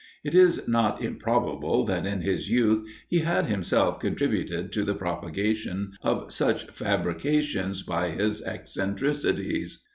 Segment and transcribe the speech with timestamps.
[0.23, 5.91] It is not improbable that in his youth he had himself contributed to the propagation
[6.01, 9.83] of such fabrications by his eccentricities.